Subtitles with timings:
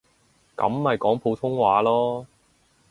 [0.57, 2.25] 噉咪講普通話囉